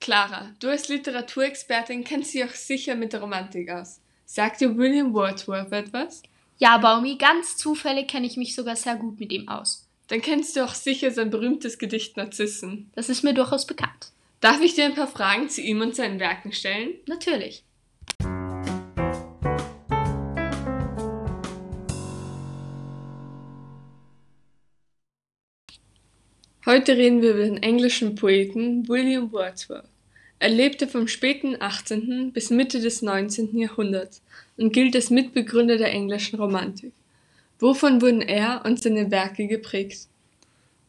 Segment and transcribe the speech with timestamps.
[0.00, 4.00] Clara, du als Literaturexpertin kennst dich auch sicher mit der Romantik aus.
[4.26, 6.22] Sagt dir William Wordsworth etwas?
[6.58, 9.86] Ja, Baumi, ganz zufällig kenne ich mich sogar sehr gut mit ihm aus.
[10.08, 12.90] Dann kennst du auch sicher sein berühmtes Gedicht Narzissen.
[12.94, 14.12] Das ist mir durchaus bekannt.
[14.40, 16.94] Darf ich dir ein paar Fragen zu ihm und seinen Werken stellen?
[17.06, 17.64] Natürlich.
[26.68, 29.88] Heute reden wir über den englischen Poeten William Wordsworth.
[30.38, 32.30] Er lebte vom späten 18.
[32.34, 33.56] bis Mitte des 19.
[33.56, 34.20] Jahrhunderts
[34.58, 36.92] und gilt als Mitbegründer der englischen Romantik.
[37.58, 40.08] Wovon wurden er und seine Werke geprägt?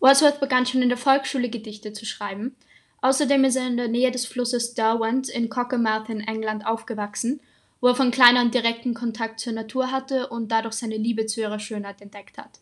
[0.00, 2.56] Wordsworth begann schon in der Volksschule Gedichte zu schreiben.
[3.00, 7.38] Außerdem ist er in der Nähe des Flusses Derwent in Cockermouth in England aufgewachsen,
[7.80, 11.40] wo er von klein an direkten Kontakt zur Natur hatte und dadurch seine Liebe zu
[11.40, 12.58] ihrer Schönheit entdeckt hat.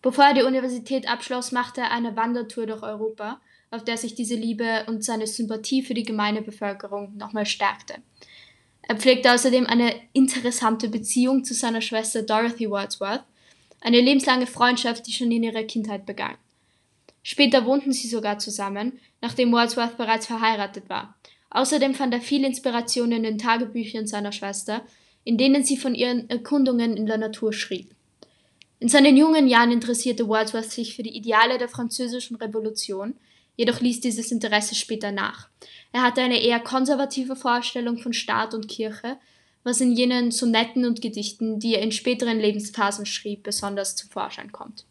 [0.00, 4.36] Bevor er die Universität abschloss, machte er eine Wandertour durch Europa, auf der sich diese
[4.36, 7.96] Liebe und seine Sympathie für die gemeine Bevölkerung nochmal stärkte.
[8.82, 13.24] Er pflegte außerdem eine interessante Beziehung zu seiner Schwester Dorothy Wordsworth,
[13.80, 16.36] eine lebenslange Freundschaft, die schon in ihrer Kindheit begann.
[17.22, 21.16] Später wohnten sie sogar zusammen, nachdem Wordsworth bereits verheiratet war.
[21.50, 24.82] Außerdem fand er viel Inspiration in den Tagebüchern seiner Schwester,
[25.24, 27.94] in denen sie von ihren Erkundungen in der Natur schrieb.
[28.80, 33.14] In seinen jungen Jahren interessierte Wordsworth sich für die Ideale der französischen Revolution,
[33.56, 35.48] jedoch ließ dieses Interesse später nach.
[35.92, 39.18] Er hatte eine eher konservative Vorstellung von Staat und Kirche,
[39.64, 44.52] was in jenen Sonetten und Gedichten, die er in späteren Lebensphasen schrieb, besonders zum Vorschein
[44.52, 44.86] kommt.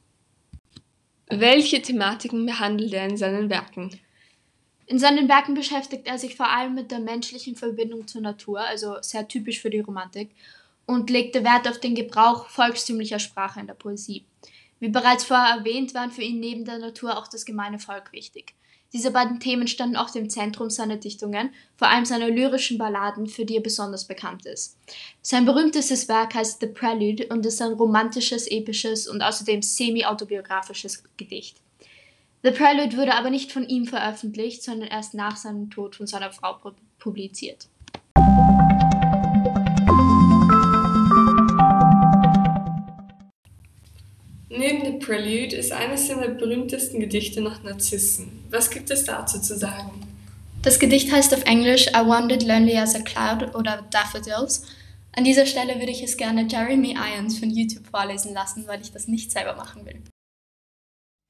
[1.30, 3.97] Welche Thematiken behandelt er in seinen Werken?
[4.85, 8.95] In seinen Werken beschäftigt er sich vor allem mit der menschlichen Verbindung zur Natur, also
[9.02, 10.31] sehr typisch für die Romantik,
[10.88, 14.25] und legte Wert auf den Gebrauch volkstümlicher Sprache in der Poesie.
[14.80, 18.55] Wie bereits vorher erwähnt, waren für ihn neben der Natur auch das gemeine Volk wichtig.
[18.93, 23.43] Diese beiden Themen standen auch im Zentrum seiner Dichtungen, vor allem seiner lyrischen Balladen, für
[23.43, 24.77] die er besonders bekannt ist.
[25.21, 31.58] Sein berühmtestes Werk heißt The Prelude und ist ein romantisches, episches und außerdem semi-autobiografisches Gedicht.
[32.43, 36.31] The Prelude wurde aber nicht von ihm veröffentlicht, sondern erst nach seinem Tod von seiner
[36.31, 36.58] Frau
[36.97, 37.67] publiziert.
[44.49, 48.45] Neben The Prelude ist eines seiner berühmtesten Gedichte noch Narzissen.
[48.49, 50.08] Was gibt es dazu zu sagen?
[50.61, 54.63] Das Gedicht heißt auf Englisch I Wandered Lonely as a Cloud oder Daffodils.
[55.13, 58.91] An dieser Stelle würde ich es gerne Jeremy Irons von YouTube vorlesen lassen, weil ich
[58.91, 60.02] das nicht selber machen will.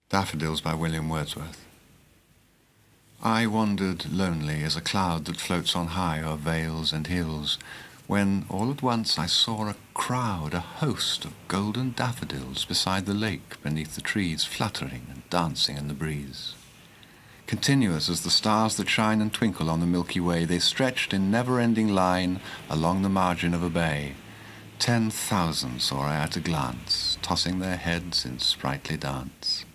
[0.09, 1.57] Daffodils by William Wordsworth.
[3.23, 7.57] I wandered lonely as a cloud that floats on high o'er vales and hills.
[8.07, 13.13] When all at once I saw a crowd, a host of golden daffodils beside the
[13.13, 16.55] lake beneath the trees, fluttering and dancing in the breeze.
[17.47, 21.29] Continuous as the stars that shine and twinkle on the Milky Way, they stretched in
[21.31, 24.15] never-ending line along the margin of a bay.
[24.79, 29.65] Ten thousand saw I at a glance, tossing their heads in sprightly dance.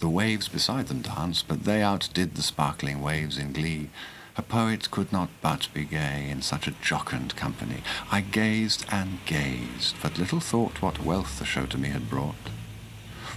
[0.00, 3.90] The waves beside them danced, but they outdid the sparkling waves in glee.
[4.36, 7.82] A poet could not but be gay in such a jocund company.
[8.10, 12.50] I gazed and gazed, but little thought what wealth the show to me had brought.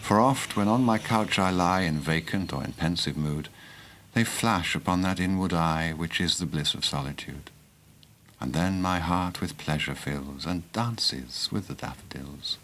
[0.01, 3.49] For oft, when on my couch I lie in vacant or in pensive mood,
[4.13, 7.49] they flash upon that inward eye which is the bliss of solitude.
[8.39, 12.57] And then my heart with pleasure fills and dances with the daffodils.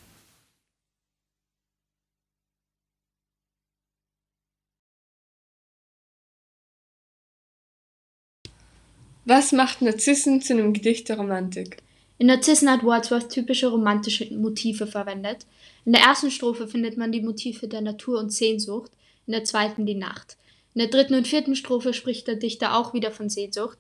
[9.30, 11.78] Was macht Narzissen zu einem Gedicht der Romantik?
[12.18, 15.46] In Narzissen hat Wordsworth typische romantische Motive verwendet.
[15.86, 18.92] In der ersten Strophe findet man die Motive der Natur und Sehnsucht,
[19.28, 20.36] in der zweiten die Nacht.
[20.74, 23.78] In der dritten und vierten Strophe spricht der Dichter auch wieder von Sehnsucht.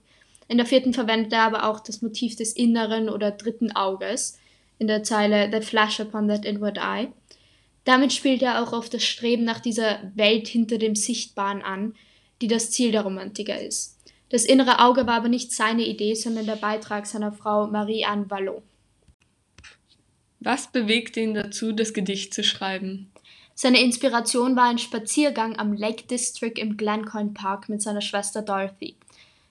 [0.48, 4.38] In der vierten verwendet er aber auch das Motiv des inneren oder dritten Auges
[4.78, 7.08] in der Zeile The flash upon that inward eye.
[7.86, 11.96] Damit spielt er auch auf das Streben nach dieser Welt hinter dem Sichtbaren an,
[12.40, 13.99] die das Ziel der Romantiker ist.
[14.30, 18.62] Das innere Auge war aber nicht seine Idee, sondern der Beitrag seiner Frau Marie-Anne Vallot.
[20.40, 23.12] Was bewegte ihn dazu, das Gedicht zu schreiben?
[23.56, 28.96] Seine Inspiration war ein Spaziergang am Lake District im Glencoyne Park mit seiner Schwester Dorothy.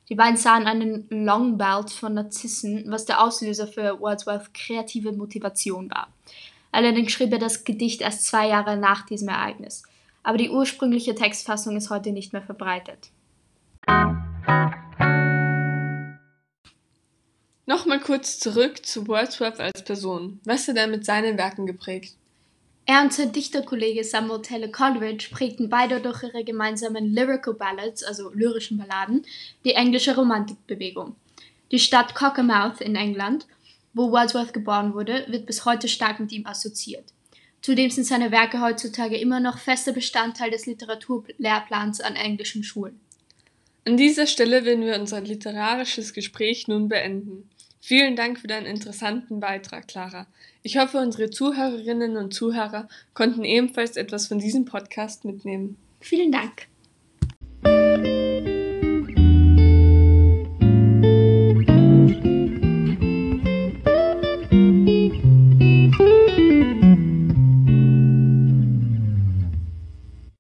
[0.09, 6.09] Die beiden sahen einen Longbelt von Narzissen, was der Auslöser für Wordsworths kreative Motivation war.
[6.73, 9.83] Allerdings schrieb er das Gedicht erst zwei Jahre nach diesem Ereignis.
[10.23, 13.11] Aber die ursprüngliche Textfassung ist heute nicht mehr verbreitet.
[17.69, 20.41] Nochmal kurz zurück zu Wordsworth als Person.
[20.45, 22.15] Was hat er mit seinen Werken geprägt?
[22.87, 28.31] Er und sein Dichterkollege Samuel Taylor Coleridge prägten beide durch ihre gemeinsamen Lyrical Ballads, also
[28.33, 29.27] lyrischen Balladen,
[29.67, 31.15] die englische Romantikbewegung.
[31.71, 33.47] Die Stadt Cockermouth in England,
[33.93, 37.13] wo Wordsworth geboren wurde, wird bis heute stark mit ihm assoziiert.
[37.61, 42.99] Zudem sind seine Werke heutzutage immer noch fester Bestandteil des Literaturlehrplans an englischen Schulen.
[43.89, 47.49] An dieser Stelle werden wir unser literarisches Gespräch nun beenden.
[47.81, 50.27] Vielen Dank für deinen interessanten Beitrag, Clara.
[50.63, 55.79] Ich hoffe, unsere Zuhörerinnen und Zuhörer konnten ebenfalls etwas von diesem Podcast mitnehmen.
[56.01, 56.67] Vielen Dank.